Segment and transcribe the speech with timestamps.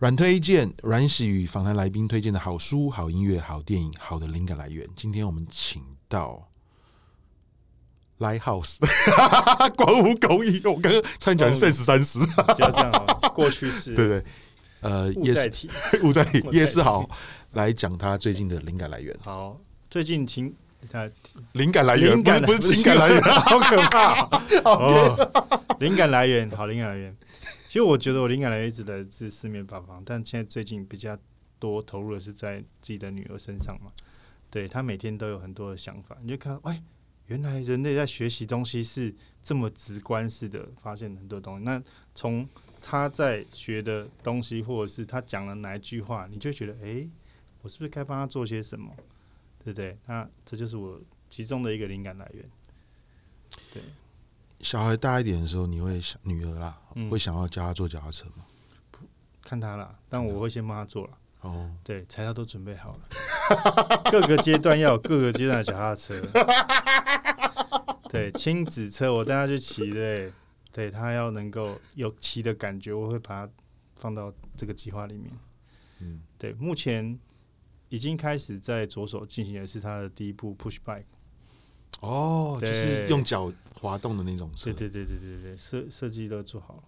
[0.00, 4.88] 阮推荐，阮玺与访谈来宾推荐的好书、好音乐、好电影、好的灵感来源。
[4.96, 6.48] 今天我们请到
[8.18, 8.78] Lighthouse，
[9.76, 10.60] 光武公益。
[10.64, 13.28] 我刚刚差点讲剩十三十，不要这样啊！
[13.28, 14.24] 过去式，对对，
[14.80, 15.50] 呃，叶师
[16.02, 17.08] 物在体， 叶师 好
[17.52, 19.16] 来讲他最近的灵感来源。
[19.20, 20.54] 好，最近情
[20.90, 21.08] 他
[21.52, 24.28] 灵感来源不是不是情感来源，好可怕！
[24.64, 27.16] 哦，灵感来源，好灵感来源。
[27.66, 31.16] 其实我觉得我灵感来源一直来自四面八方，但现在最近比较
[31.58, 33.90] 多投入的是在自己的女儿身上嘛。
[34.50, 36.82] 对，她每天都有很多的想法，你就看，哎，
[37.28, 41.64] 原来人类在学习东西是这么直观式的，发现很多东西。
[41.64, 41.82] 那
[42.14, 42.46] 从
[42.82, 47.08] 他在学的东西，或者是他讲了哪一句话，你就觉得，哎，
[47.62, 48.92] 我是不是该帮他做些什么？
[49.64, 49.96] 对不对？
[50.06, 52.44] 那这就是我其中的一个灵感来源。
[53.72, 53.82] 对。
[54.60, 58.44] 小孩大一点的时候，你会想女儿啦，嗯、会想要教他坐脚踏车吗？
[59.42, 61.18] 看他啦，但我会先帮他做了。
[61.42, 63.00] 哦，对，材料都准备好了，
[64.10, 66.20] 各个阶段要有各个阶段的脚踏车。
[68.10, 70.32] 对，亲子车我带他去骑，对，
[70.72, 73.52] 对他要能够有骑的感觉，我会把它
[73.96, 75.30] 放到这个计划里面。
[76.00, 77.18] 嗯，对，目前
[77.90, 81.04] 已经开始在着手进行的是他的第一步 push bike。
[82.00, 84.72] 哦，就是用脚滑动的那种车。
[84.72, 86.82] 对对对对对对，设设计都做好了。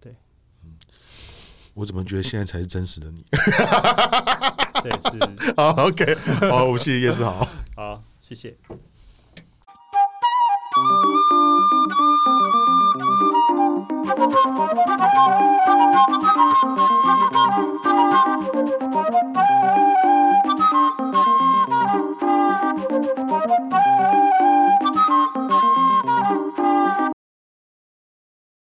[0.00, 0.14] 对，
[0.62, 0.78] 嗯，
[1.74, 3.24] 我怎么觉得现在才是真实的你？
[4.84, 5.54] 对，是。
[5.56, 6.14] 好，OK，
[6.50, 7.48] 好，我们谢谢叶师好。
[7.74, 8.54] 好，谢谢。